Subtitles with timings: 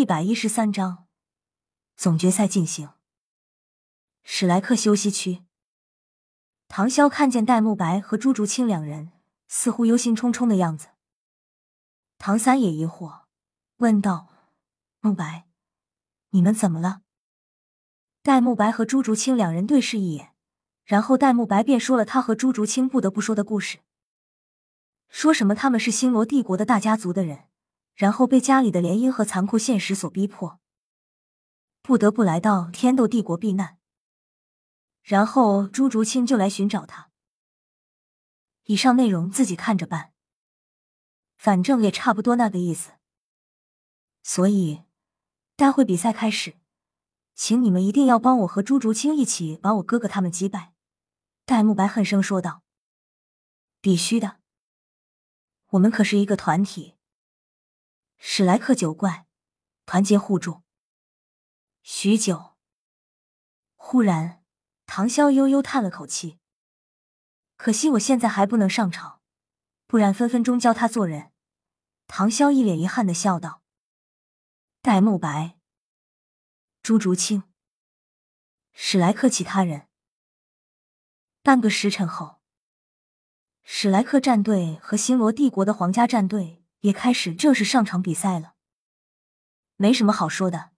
[0.00, 1.08] 一百一十三章
[1.94, 2.88] 总决赛进行。
[4.22, 5.44] 史莱克休息区，
[6.68, 9.12] 唐潇看见戴沐白和朱竹清两人
[9.46, 10.88] 似乎忧心忡忡的样子，
[12.16, 13.24] 唐三也疑惑，
[13.76, 14.28] 问道
[15.02, 15.46] ：“沐白，
[16.30, 17.02] 你们怎么了？”
[18.24, 20.32] 戴沐白和朱竹清两人对视一眼，
[20.82, 23.80] 然后戴沐白便说了他和朱竹清不得不说的故事，
[25.10, 27.49] 说什么他们是星罗帝国的大家族的人。
[28.00, 30.58] 然后被家里的联姻和残酷现实所逼迫，
[31.82, 33.76] 不得不来到天斗帝国避难。
[35.02, 37.10] 然后朱竹清就来寻找他。
[38.64, 40.14] 以上内容自己看着办，
[41.36, 42.92] 反正也差不多那个意思。
[44.22, 44.84] 所以，
[45.54, 46.56] 待会比赛开始，
[47.34, 50.72] 请你们一定要帮我和朱竹清一起把我哥哥他们击败。”
[51.44, 52.62] 戴沐白恨声说道。
[53.82, 54.38] “必须的，
[55.72, 56.94] 我们可是一个团体。”
[58.22, 59.26] 史莱克九怪，
[59.86, 60.62] 团结互助。
[61.82, 62.54] 许久，
[63.76, 64.44] 忽然，
[64.84, 66.38] 唐潇悠悠叹了口气
[67.56, 69.22] ：“可惜我现在还不能上场，
[69.86, 71.32] 不然分分钟教他做人。”
[72.06, 73.62] 唐潇一脸遗憾的笑道
[74.82, 75.56] ：“戴沐白、
[76.82, 77.44] 朱竹清、
[78.74, 79.88] 史莱克其他人。”
[81.42, 82.42] 半个时辰后，
[83.62, 86.59] 史莱克战队和星罗帝国的皇家战队。
[86.80, 88.54] 也开始正式上场比赛了。
[89.76, 90.72] 没什么好说的，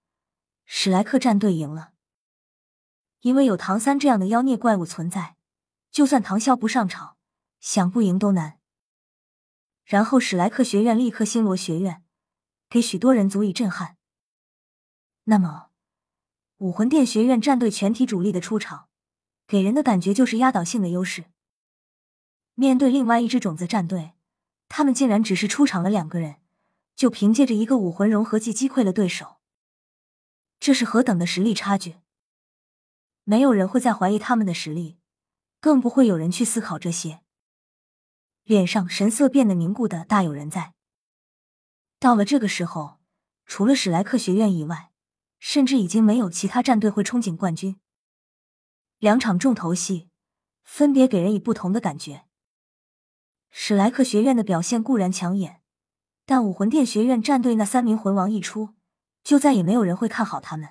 [0.65, 1.93] 史莱克战队赢了，
[3.21, 5.37] 因为有唐三这样的妖孽怪物存在，
[5.91, 7.17] 就算唐啸不上场，
[7.61, 8.59] 想不赢都难。
[9.85, 12.05] 然后史莱克学院立刻星罗学院，
[12.69, 13.97] 给许多人足以震撼。
[15.25, 15.71] 那么，
[16.59, 18.89] 武魂殿学院战队全体主力的出场，
[19.47, 21.27] 给人的感觉就是压倒性的优势。
[22.55, 24.13] 面对另外一支种子战队。
[24.75, 26.37] 他们竟然只是出场了两个人，
[26.97, 29.37] 就凭借着一个武魂融合技击溃了对手，
[30.59, 31.97] 这是何等的实力差距！
[33.25, 34.97] 没有人会再怀疑他们的实力，
[35.61, 37.21] 更不会有人去思考这些。
[38.45, 40.73] 脸上神色变得凝固的大有人在。
[41.99, 42.99] 到了这个时候，
[43.45, 44.91] 除了史莱克学院以外，
[45.39, 47.79] 甚至已经没有其他战队会憧憬冠军。
[48.97, 50.09] 两场重头戏，
[50.65, 52.25] 分别给人以不同的感觉。
[53.55, 55.61] 史莱克学院的表现固然抢眼，
[56.25, 58.71] 但武魂殿学院战队那三名魂王一出，
[59.23, 60.71] 就再也没有人会看好他们。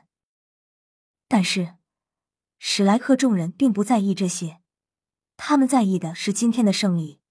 [1.28, 1.76] 但是，
[2.58, 4.62] 史莱克众人并不在意这些，
[5.38, 7.22] 他们在意的是今天的胜利。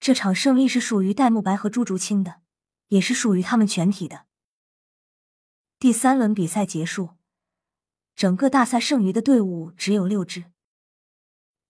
[0.00, 2.40] 这场胜利是属于戴沐白和朱竹清的，
[2.88, 4.26] 也是属于他们全体的。
[5.78, 7.10] 第三轮比赛结束，
[8.16, 10.46] 整个大赛剩余的队伍只有六支。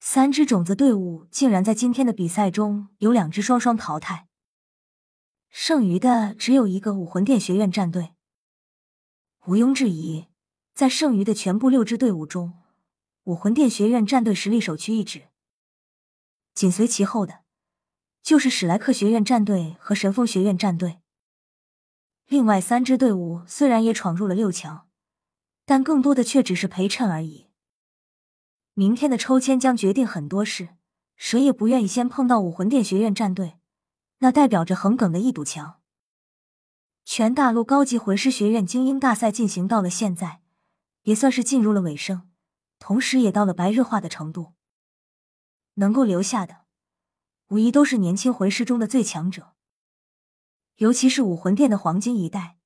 [0.05, 4.27] 三支种子队伍竟然在今天的比赛中有两支双双淘汰，
[5.49, 8.13] 剩余的只有一个武魂殿学院战队。
[9.47, 10.27] 毋庸置疑，
[10.75, 12.55] 在剩余的全部六支队伍中，
[13.23, 15.29] 武魂殿学院战队实力首屈一指。
[16.53, 17.45] 紧随其后的，
[18.25, 20.99] 就是史莱克学院战队和神风学院战队。
[22.27, 24.89] 另外三支队伍虽然也闯入了六强，
[25.65, 27.52] 但更多的却只是陪衬而已。
[28.75, 30.71] 明天的抽签将决定很多事，
[31.17, 33.59] 谁也不愿意先碰到武魂殿学院战队，
[34.21, 35.83] 那代表着横梗的一堵墙。
[37.05, 40.41] 全大陆高级魂师学院精英大赛进行到了现在，
[41.03, 42.31] 也算是进入了尾声，
[42.79, 44.55] 同时也到了白热化的程度。
[45.75, 46.63] 能够留下的，
[47.49, 49.53] 无疑都是年轻魂师中的最强者，
[50.77, 52.57] 尤其是武魂殿的黄金一代，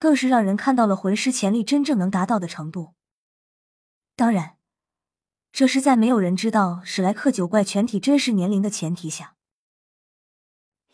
[0.00, 2.94] 更是让人看到了魂师潜力真正能达到的程度。
[4.16, 4.56] 当然。
[5.54, 9.36] 这是在没有人知道史莱克九怪全体真实年龄的前提下。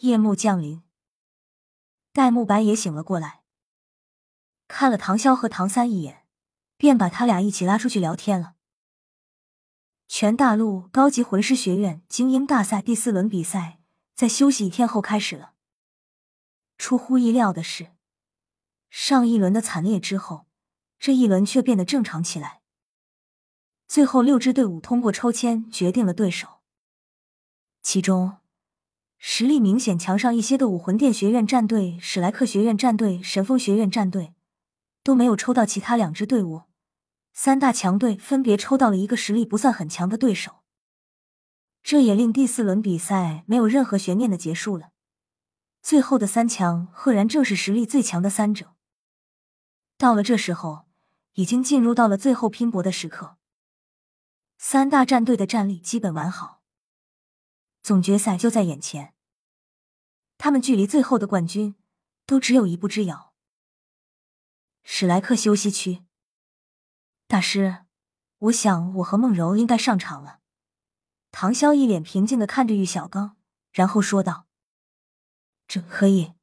[0.01, 0.83] 夜幕降临，
[2.13, 3.41] 戴沐白也醒了过来，
[4.69, 6.27] 看了唐潇和唐三一眼，
[6.77, 8.57] 便把他俩一起拉出去聊天了。
[10.07, 13.81] 全大陆高级魂师学院精英大赛第四轮比赛
[14.15, 15.55] 在休息一天后开始了。
[16.77, 17.93] 出乎意料的是，
[18.91, 20.45] 上一轮的惨烈之后，
[20.99, 22.60] 这一轮却变得正常起来。
[23.91, 26.61] 最后六支队伍通过抽签决定了对手，
[27.83, 28.37] 其中
[29.19, 34.33] 实力明显强上一些的武魂殿学院战队、史莱克学院战队、神风学院战队
[35.03, 36.63] 都没有抽到其他两支队伍，
[37.33, 40.61] 三大强队分别抽到了一个实力不算很强的对手，
[41.83, 44.91] 这也令第四轮比赛没有任何悬念的结束了。
[45.83, 48.77] 最后的三强赫然正是实力最强的三者。
[49.99, 50.87] 到了这时候，
[51.33, 53.39] 已经进入到了最后拼搏的时刻。
[54.63, 56.61] 三大战队的战力基本完好，
[57.83, 59.15] 总决赛就在眼前。
[60.37, 61.77] 他们距离最后的冠军
[62.27, 63.33] 都只有一步之遥。
[64.83, 66.05] 史莱克休息区。
[67.27, 67.87] 大师，
[68.37, 70.41] 我想我和梦柔应该上场了。
[71.31, 73.39] 唐潇一脸平静的看着玉小刚，
[73.73, 74.47] 然后说道
[75.67, 76.35] ：“这可以。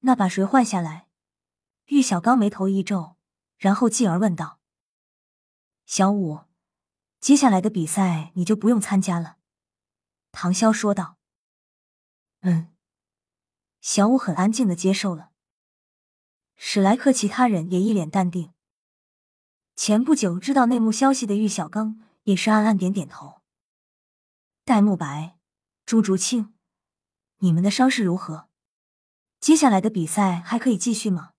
[0.00, 1.08] 那把谁换下来？”
[1.88, 3.16] 玉小刚眉头一皱，
[3.56, 4.60] 然后继而问道
[5.86, 6.40] ：“小五，
[7.20, 9.36] 接下来的比赛你就不用参加了。”
[10.32, 11.18] 唐潇说道
[12.40, 12.72] ：“嗯。”
[13.80, 15.30] 小五很安静的接受了。
[16.56, 18.52] 史莱克其他人也一脸淡定。
[19.76, 23.40] 前不久知道内幕消息的玉小刚也是暗暗点点头。
[24.64, 25.38] 戴沐白、
[25.86, 26.52] 朱竹清，
[27.38, 28.48] 你们的伤势如何？
[29.40, 31.34] 接下来的比赛还可以继续吗？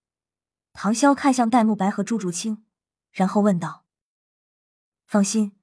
[0.72, 2.66] 唐潇看向戴沐白和朱竹清，
[3.12, 3.86] 然后问道
[5.06, 5.59] ：“放心，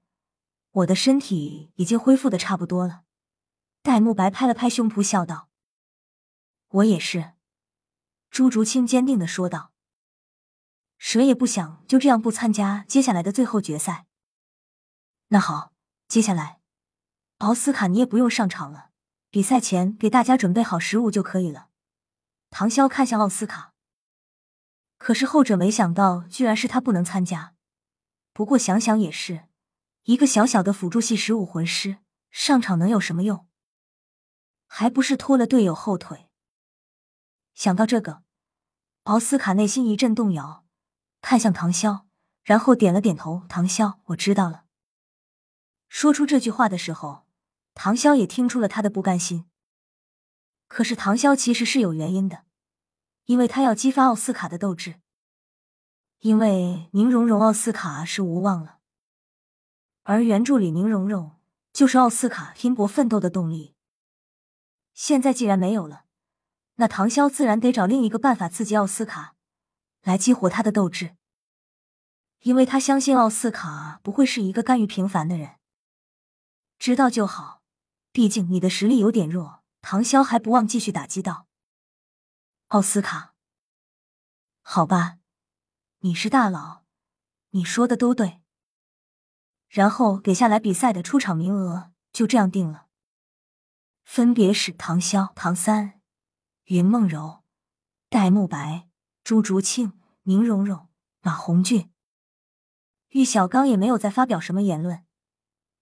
[0.76, 3.02] 我的身体已经恢复的差不多了。”
[3.82, 5.49] 戴沐白拍了拍胸脯，笑道
[6.69, 7.32] ：“我也是。”
[8.31, 9.73] 朱竹清坚定的说道
[10.99, 14.06] ：“谁也不想就这样不参加接下来的最后决赛。”
[15.28, 15.73] 那好，
[16.08, 16.61] 接下来，
[17.38, 18.90] 奥斯卡你也不用上场了，
[19.31, 21.69] 比赛前给大家准备好食物就可以了。
[22.50, 23.73] 唐潇看向奥斯卡，
[24.99, 27.55] 可是后者没想到，居然是他不能参加。
[28.32, 29.46] 不过想想也是，
[30.06, 31.99] 一个小小的辅助系十五魂师
[32.31, 33.49] 上场能有什么用？
[34.69, 36.29] 还不是拖了队友后腿。
[37.55, 38.23] 想到这个，
[39.03, 40.64] 奥斯卡内心一阵动摇，
[41.20, 42.05] 看向唐潇，
[42.44, 43.43] 然后点了点头。
[43.49, 44.67] 唐潇，我知道了。
[45.88, 47.26] 说出这句话的时候，
[47.75, 49.50] 唐潇也听出了他的不甘心。
[50.69, 52.44] 可是唐潇其实是有原因的，
[53.25, 55.00] 因为他要激发奥斯卡的斗志。
[56.20, 58.75] 因为宁荣荣奥斯卡是无望了，
[60.08, 61.37] 而原著里宁荣荣
[61.73, 63.75] 就是奥斯卡拼搏奋斗的动力。
[64.94, 66.05] 现在既然没有了。
[66.76, 69.35] 那唐潇自然得找另一个办法刺激奥斯卡，
[70.03, 71.17] 来激活他的斗志，
[72.43, 75.56] 因为他相信奥斯卡不会是一个甘于平凡的人。
[76.79, 77.62] 知道就好，
[78.12, 79.64] 毕竟你的实力有点弱。
[79.82, 81.49] 唐潇还不忘继续打击道
[82.69, 83.35] ：“奥斯卡，
[84.61, 85.19] 好吧，
[86.00, 86.85] 你是大佬，
[87.50, 88.41] 你说的都对。”
[89.69, 92.87] 然后给下来比赛的出场名额就这样定了，
[94.05, 96.01] 分别是唐潇、唐三。
[96.67, 97.45] 云梦柔、
[98.09, 98.89] 戴沐白、
[99.23, 100.89] 朱竹清、宁荣荣、
[101.23, 101.93] 马红俊、
[103.11, 105.05] 玉小刚也没有再发表什么言论，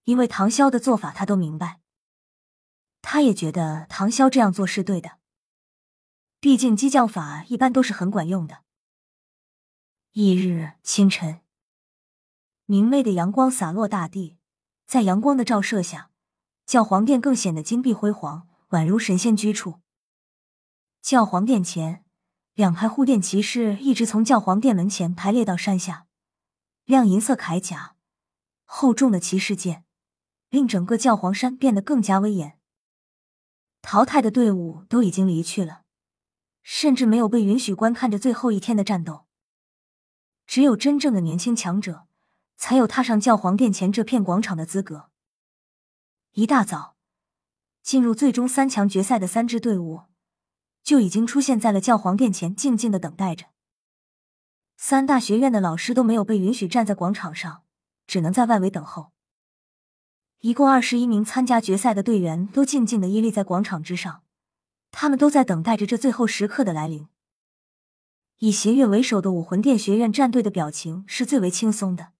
[0.02, 1.80] 因为唐潇的做法他都明白，
[3.00, 5.20] 他也觉得唐潇这样做是对的，
[6.38, 8.62] 毕竟激将法一般都是很管用的。
[10.12, 11.40] 翌日清晨，
[12.66, 14.38] 明媚的阳光洒落大地，
[14.86, 16.10] 在阳光的照射下，
[16.64, 19.80] 教皇殿更显得金碧辉煌，宛如神仙居处。
[21.02, 22.02] 教皇殿前，
[22.54, 26.06] 两排护殿骑士一直从教皇殿门前排列到山下，
[26.86, 27.96] 亮银色铠甲、
[28.64, 29.84] 厚重的骑士剑，
[30.48, 32.58] 令整个教皇山变得更加威严。
[33.82, 35.82] 淘汰的队伍都已经离去了，
[36.62, 39.26] 甚至没有被允许观看着最后一天的战斗。
[40.46, 42.06] 只有真正的年轻强者，
[42.56, 45.10] 才有踏上教皇殿前这片广场的资格。
[46.32, 46.96] 一大早，
[47.82, 50.02] 进入最终三强决赛的三支队伍。
[50.82, 53.46] 就已经出现在了教皇殿前，静静的等待着。
[54.76, 57.62] 三大学院的老师都没有被允许站在广场上，
[58.06, 59.12] 只能在外围等候。
[60.40, 64.24] 一共二十一名参加决赛的队员都静静的屹立在广场之上，
[64.90, 67.08] 他们都在等待着这最后时刻的来临。
[68.40, 72.12] 以邪月为首的武魂殿学院战队的表情是最为轻松的，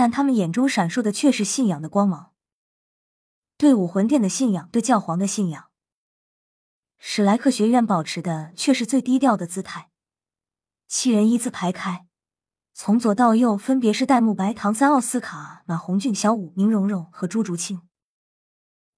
[0.00, 2.32] 但他们眼中闪烁的却是信仰的光芒，
[3.58, 5.66] 对武魂殿的信仰，对教皇的信仰。
[6.96, 9.90] 史莱克学院保持的却是最低调的姿态，
[10.88, 12.06] 七人一字排开，
[12.72, 17.82] 从左到右分别是戴沐白、唐三、奥斯卡、马红俊、小五、宁荣荣和朱竹清。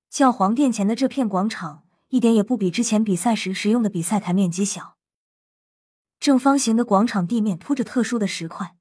[0.09, 4.97] 教皇殿前的这片广场一点也不比之前比赛时使用的比赛台面积小，
[6.21, 8.76] 正方形的广场地面铺着特殊的石块，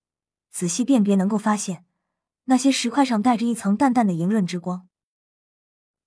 [0.52, 1.84] 仔细辨别能够发现，
[2.46, 4.88] 那些石块上带着一层淡淡的莹润之光，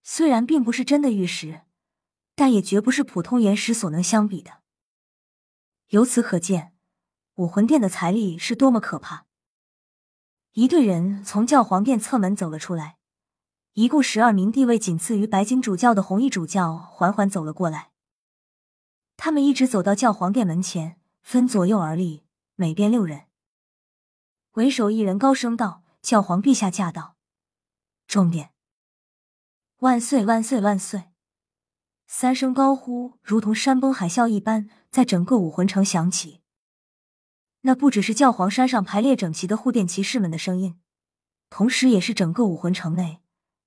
[0.02, 1.62] 虽然并不是真的玉石。
[2.36, 4.62] 但也绝不是普通岩石所能相比的。
[5.90, 6.74] 由此可见，
[7.36, 9.26] 武魂殿的财力是多么可怕。
[10.54, 12.96] 一队人从教皇殿侧门走了出来，
[13.74, 17.92] 一共十二名地位仅次于白金主教的红衣主教缓缓走了过来。
[19.16, 22.24] 他们一直走到教皇殿门前，分左右而立，
[22.56, 23.26] 每边六人。
[24.54, 27.16] 为首一人高声道：“教皇陛下驾到！”
[28.06, 28.52] 重点：
[29.78, 31.04] 万岁万岁万岁！
[32.06, 36.42] 三声高呼，如同山崩海啸一般，在整个武魂城响起。
[37.62, 40.78] 那不只是教皇山上排列整齐的护殿骑士们的声音，
[41.48, 43.22] 同时也是整个武魂城内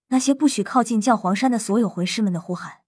[0.09, 2.83] 那些不许靠近教皇山的所有魂师们的呼喊。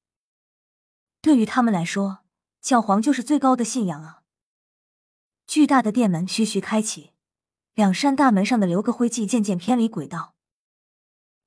[1.21, 2.19] 对于他们来说，
[2.61, 4.21] 教皇就是最高的信仰啊！
[5.47, 7.13] 巨大的殿门徐徐开启，
[7.79, 10.35] 两扇大门上的留个灰烬渐渐偏离轨道，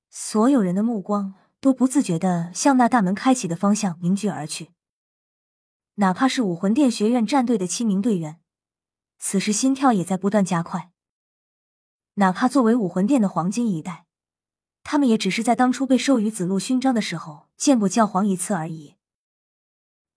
[0.08, 4.70] 所有人的目光都不自觉的向那大门开启的方向凝聚而去。
[5.96, 8.40] 哪怕是武魂殿学院战队的七名队员。
[9.18, 10.90] 此时心跳也在不断加快。
[12.14, 14.06] 哪怕作为武魂殿的黄金一代，
[14.82, 18.96] 他们也只是在当初被授予紫露勋章的时候见过教皇一次而已。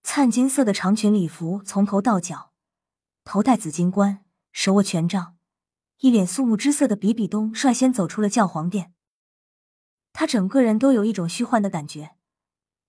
[0.01, 2.53] 灿金色的长裙礼服从头到脚，
[3.25, 5.34] 头戴紫金冠，手握权杖，
[5.99, 8.93] 一脸肃穆之色的比比东率先走出了教皇殿。
[10.11, 12.15] 他整个人都有一种虚幻的感觉，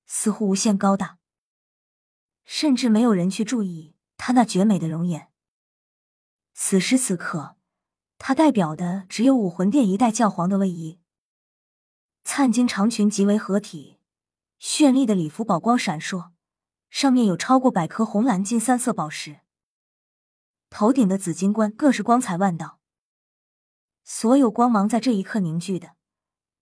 [0.06, 1.18] 似乎无限高大，
[2.44, 5.30] 甚至没有人去注意他那绝美的容颜。
[6.54, 7.56] 此时此刻，
[8.18, 11.00] 他代表的只有武魂殿一代教皇的威仪。
[12.24, 13.98] 灿金长裙极为合体，
[14.60, 16.30] 绚丽的礼服宝光闪烁，
[16.90, 19.40] 上面有超过百颗红、蓝、金三色宝石。
[20.70, 22.80] 头顶的紫金冠更是光彩万道。
[24.08, 25.96] 所有光芒在这一刻凝聚的，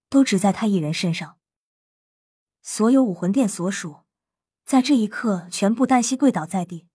[0.09, 1.37] 都只在他一人身上。
[2.63, 3.99] 所有武魂殿所属，
[4.65, 6.87] 在这一刻全部单膝跪倒在地，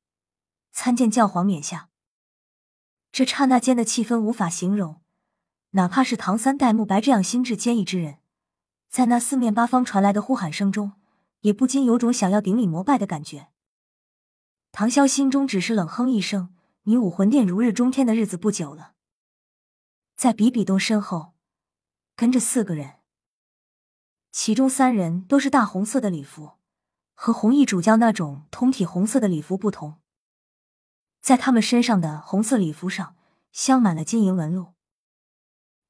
[0.72, 1.90] 参见教皇冕下。
[3.12, 5.02] 这刹那间的气氛无法形容，
[5.72, 8.18] 哪怕是唐三代慕白这样心智坚毅之人，
[8.90, 10.94] 在那四面八方传来的呼喊声中，
[11.42, 13.50] 也不禁有种想要顶礼膜拜的感觉。
[14.72, 18.94] 唐潇心中只是冷哼一声：“你武魂殿如日中天的日子不久了。”
[20.20, 21.34] 在比比东身后
[22.18, 22.96] 跟着四个人，
[24.34, 26.58] 其中三人都是大红色的礼服，
[27.14, 30.02] 和红衣主教那种通体红色的礼服不同。
[31.22, 33.16] 在他们身上的红色礼服上
[33.54, 34.74] 镶满了金银纹路，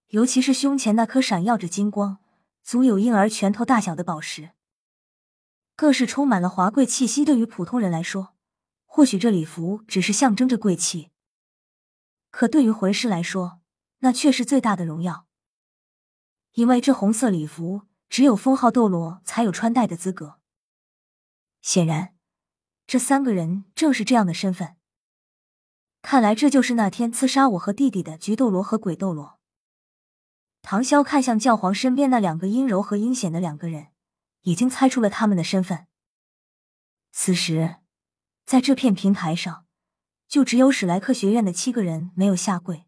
[0.10, 2.20] 尤其是胸前那颗闪耀着金光、
[2.62, 4.52] 足有婴儿拳头大小的宝石，
[5.76, 7.26] 更是充满了华贵气息。
[7.26, 8.36] 对于普通人来说，
[8.86, 11.10] 或许这礼服只是象征着贵气，
[12.30, 13.56] 可对于魂师来说，
[14.00, 15.28] 那却是最大的荣耀。
[16.54, 20.40] 因为这红色礼服只有封号斗罗才有穿戴的资格。
[21.62, 22.16] 显然，
[22.88, 24.76] 这三个人正是这样的身份。
[26.02, 29.40] 看来这就是那天刺杀我和弟弟的菊斗罗和鬼斗罗。
[30.62, 33.90] 唐潇看向教皇身边那两个阴柔和阴险的两个人，
[34.42, 35.88] 已经猜出了他们的身份。
[37.12, 37.78] 此时，
[38.46, 39.66] 在这片平台上，
[40.28, 42.86] 就只有史莱克学院的七个人没有下跪，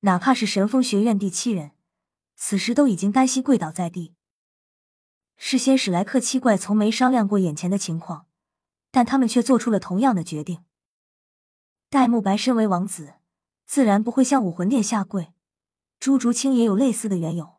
[0.00, 1.72] 哪怕是神风学院第七人，
[2.36, 4.14] 此时都已经单膝跪倒在地。
[5.36, 8.26] 事先史莱克七怪从没商量过眼前的情况，
[8.92, 10.64] 但他们却做出了同样的决定。
[11.90, 13.14] 戴沐白身为王子，
[13.66, 15.32] 自然不会向武魂殿下跪。
[15.98, 17.58] 朱竹清也有类似的缘由。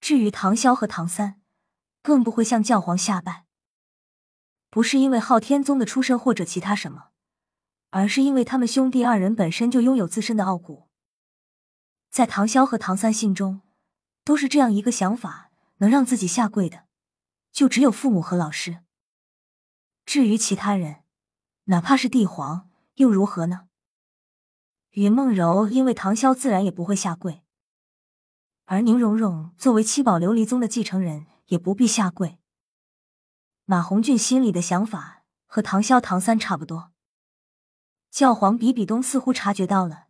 [0.00, 1.40] 至于唐潇和唐三，
[2.00, 3.46] 更不会向教皇下拜。
[4.70, 7.08] 不是因为昊天宗的出身或者其他什么，
[7.90, 10.87] 而是因为他们兄弟二人本身就拥有自身的傲骨。
[12.10, 13.60] 在唐潇和唐三心中，
[14.24, 16.84] 都是这样一个想法：能让自己下跪的，
[17.52, 18.80] 就只有父母和老师。
[20.04, 21.04] 至于其他人，
[21.64, 22.68] 哪怕是帝皇。
[22.94, 23.68] 又如何呢？
[24.90, 27.44] 云梦柔因为唐潇自然也不会下跪，
[28.64, 32.40] 而宁荣荣作为七宝琉璃宗的继承人，也不必下跪。
[33.66, 36.90] 马红俊心里的想法和唐潇、唐三差不多。
[38.10, 40.07] 教皇比比东似乎察觉到了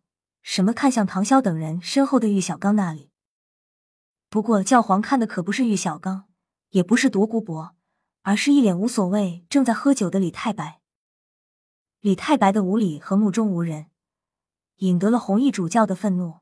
[0.51, 3.11] 什么，看向唐潇等人身后的玉小刚那里。
[4.31, 6.27] 不过教皇看的可不是玉小刚，
[6.71, 7.77] 也不是独孤博，
[8.23, 10.81] 而是一脸无所谓、正在喝酒的李太白。
[12.01, 13.91] 李太白的无礼和目中无人，
[14.77, 16.39] 引得了红衣主教的愤怒，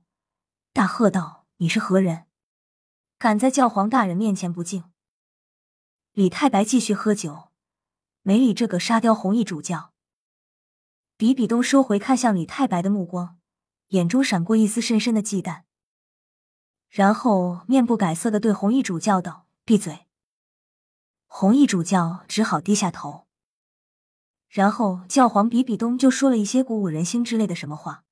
[0.73, 2.27] 大喝道：“你是何人？
[3.19, 4.85] 敢在教皇大人面前不敬？”
[6.15, 7.49] 李太白继续喝酒，
[8.23, 9.93] 没理这个沙雕红衣主教。
[11.17, 13.41] 比比东收回看向李太白的目光，
[13.89, 15.63] 眼中闪过一丝深深的忌惮，
[16.89, 20.07] 然后面不改色的对红衣主教道：“闭嘴。”
[21.27, 23.27] 红衣主教只好低下头。
[24.49, 28.05] 然后教皇比比东就说了一些鼓舞人心之类的什么话，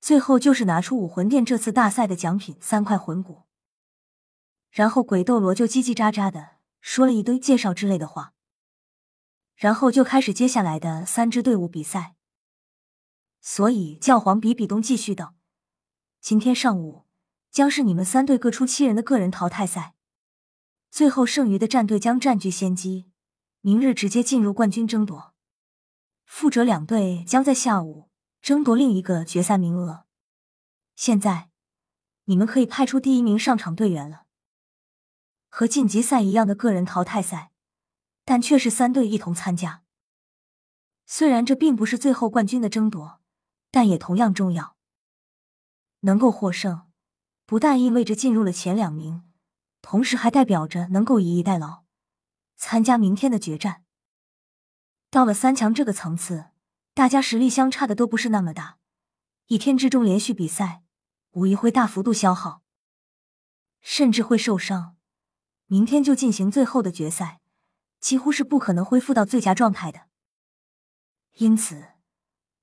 [0.00, 3.42] 最后就是拿出武魂殿这次大赛的奖品三块魂骨。
[4.70, 8.32] 然后鬼斗罗就叽叽喳喳的说了一堆介绍之类的话，
[9.56, 12.14] 然后就开始接下来的三支队伍比赛。
[13.40, 15.34] 所以教皇比比东继续道
[16.20, 17.06] ：“今天上午
[17.50, 19.94] 将是你们三队各出七人的个人淘汰赛，
[20.90, 23.10] 最后剩余的战队将占据先机。”
[23.60, 25.34] 明日直接进入冠军争夺，
[26.24, 28.08] 负者两队将在下午
[28.40, 30.06] 争夺另一个决赛名额。
[30.94, 31.50] 现在，
[32.24, 34.26] 你们可以派出第一名上场队员了。
[35.48, 37.50] 和晋级赛一样的个人淘汰赛，
[38.24, 39.82] 但却是三队一同参加。
[41.04, 43.20] 虽然这并不是最后冠军的争夺，
[43.70, 44.76] 但也同样重要。
[46.00, 46.88] 能够获胜，
[47.46, 49.24] 不但意味着进入了前两名，
[49.82, 51.84] 同时还代表着能够以逸待劳，
[52.56, 53.84] 参加明天的决战。
[55.10, 56.46] 到了三强这个层次，
[56.94, 58.78] 大家实力相差的都不是那么大，
[59.46, 60.82] 一天之中连续比赛。
[61.32, 62.62] 无疑会大幅度消耗，
[63.80, 64.96] 甚至会受伤。
[65.66, 67.40] 明天就进行最后的决赛，
[68.00, 70.08] 几乎是不可能恢复到最佳状态的。
[71.34, 71.88] 因此，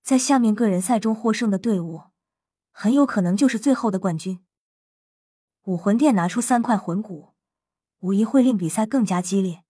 [0.05, 2.03] 在下面个人赛中获胜的队伍，
[2.69, 4.45] 很有可能就是最后的冠军。
[5.63, 7.33] 武魂殿拿出三块魂骨，
[8.01, 9.63] 无疑会令比赛更加激烈。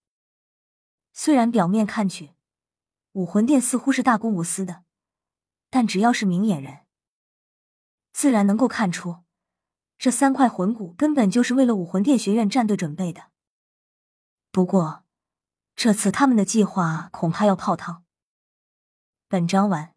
[1.13, 2.33] 虽然表面看去，
[3.13, 4.83] 武魂殿似乎是大公无私的，
[5.69, 6.79] 但只要是明眼人。
[8.11, 9.23] 自然能够看出，
[9.97, 13.31] 这三块魂骨根本就是为了武魂殿学院战队准备的。
[14.51, 15.05] 不过，
[15.77, 18.03] 这次他们的计划恐怕要泡汤。
[19.29, 19.94] 本章完。